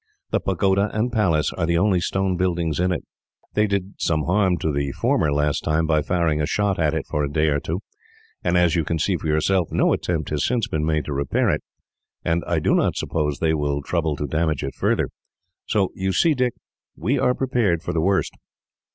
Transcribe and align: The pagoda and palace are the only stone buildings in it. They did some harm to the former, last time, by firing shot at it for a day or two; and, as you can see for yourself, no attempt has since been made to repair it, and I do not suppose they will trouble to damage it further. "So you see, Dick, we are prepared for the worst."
The 0.31 0.39
pagoda 0.39 0.89
and 0.93 1.11
palace 1.11 1.53
are 1.53 1.67
the 1.67 1.77
only 1.77 1.99
stone 2.01 2.35
buildings 2.35 2.79
in 2.79 2.91
it. 2.91 3.03
They 3.53 3.67
did 3.67 3.93
some 3.99 4.23
harm 4.23 4.57
to 4.57 4.71
the 4.71 4.91
former, 4.93 5.31
last 5.31 5.63
time, 5.63 5.85
by 5.85 6.01
firing 6.01 6.43
shot 6.45 6.79
at 6.79 6.95
it 6.95 7.05
for 7.07 7.23
a 7.23 7.31
day 7.31 7.49
or 7.49 7.59
two; 7.59 7.81
and, 8.43 8.57
as 8.57 8.75
you 8.75 8.83
can 8.83 8.97
see 8.97 9.15
for 9.15 9.27
yourself, 9.27 9.67
no 9.71 9.93
attempt 9.93 10.31
has 10.31 10.43
since 10.43 10.67
been 10.67 10.87
made 10.87 11.05
to 11.05 11.13
repair 11.13 11.51
it, 11.51 11.61
and 12.25 12.41
I 12.47 12.57
do 12.57 12.73
not 12.73 12.95
suppose 12.95 13.37
they 13.37 13.53
will 13.53 13.83
trouble 13.83 14.15
to 14.15 14.25
damage 14.25 14.63
it 14.63 14.73
further. 14.73 15.09
"So 15.67 15.91
you 15.93 16.13
see, 16.13 16.33
Dick, 16.33 16.55
we 16.95 17.19
are 17.19 17.35
prepared 17.35 17.83
for 17.83 17.93
the 17.93 18.01
worst." 18.01 18.33